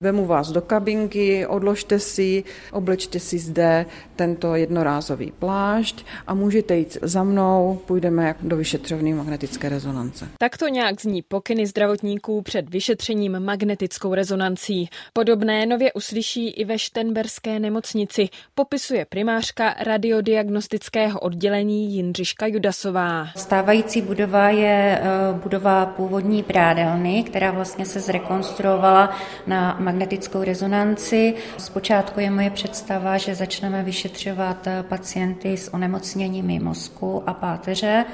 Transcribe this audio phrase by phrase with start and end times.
[0.00, 6.98] Vemu vás do kabinky, odložte si, oblečte si zde tento jednorázový plášť a můžete jít
[7.02, 10.28] za mnou, půjdeme do vyšetřovny magnetické rezonance.
[10.38, 14.88] Tak to nějak zní pokyny zdravotníků před vyšetřením magnetickou rezonancí.
[15.12, 23.26] Podobné nově uslyší i ve Štenberské nemocnici, popisuje primářka radiodiagnostického oddělení Jindřiška Judasová.
[23.36, 29.16] Stávající budova je eh, budova původní prádelny, která vlastně se zrekonstruovala
[29.46, 31.34] na magnetickou rezonanci.
[31.58, 38.04] Zpočátku je moje představa, že začneme vyšetřovat eh, pacienty s onemocněními mozku a páteře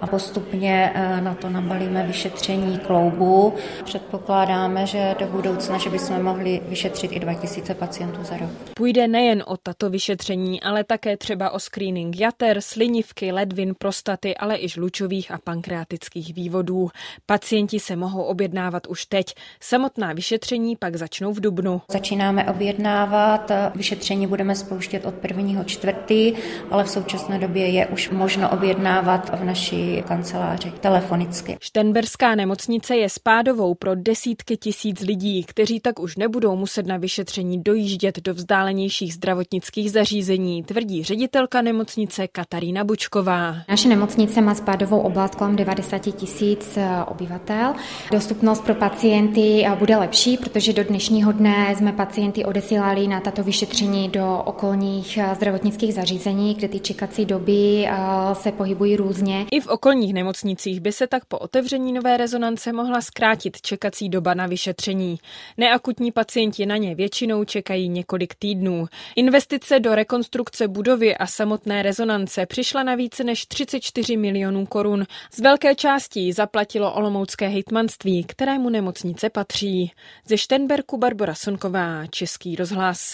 [0.00, 3.54] a postupně eh, na to nabalíme vyšetření kloubu.
[3.84, 8.50] Předpokládáme, že do budoucna, že bychom mohli vyšetřit i 2000 pacientů za rok.
[8.76, 14.58] Půjde nejen o tato vyšetření, ale také třeba o screening jater, slinivky, ledvin, prostaty, ale
[14.58, 16.88] i žlučových a pankreatických vývodů.
[17.26, 19.26] Pacienti se mohou objednávat už teď.
[19.60, 21.82] Samotná vyšetření pak začnou začnou v Dubnu.
[21.88, 26.32] Začínáme objednávat, vyšetření budeme spouštět od prvního čtvrtý,
[26.70, 31.56] ale v současné době je už možno objednávat v naší kanceláři telefonicky.
[31.60, 37.62] Štenberská nemocnice je spádovou pro desítky tisíc lidí, kteří tak už nebudou muset na vyšetření
[37.62, 43.56] dojíždět do vzdálenějších zdravotnických zařízení, tvrdí ředitelka nemocnice Katarína Bučková.
[43.68, 47.74] Naše nemocnice má spádovou oblast kolem 90 tisíc obyvatel.
[48.12, 53.42] Dostupnost pro pacienty bude lepší, protože do dnešní dnešního dne jsme pacienty odesílali na tato
[53.42, 57.94] vyšetření do okolních eh, zdravotnických zařízení, kde ty čekací doby eh,
[58.32, 59.46] se pohybují různě.
[59.50, 64.34] I v okolních nemocnicích by se tak po otevření nové rezonance mohla zkrátit čekací doba
[64.34, 65.18] na vyšetření.
[65.58, 68.86] Neakutní pacienti na ně většinou čekají několik týdnů.
[69.16, 75.04] Investice do rekonstrukce budovy a samotné rezonance přišla na více než 34 milionů korun.
[75.32, 79.92] Z velké části zaplatilo olomoucké hejtmanství, kterému nemocnice patří.
[80.26, 83.10] Ze Štenberku Barbara Sonková, Český rozhlas.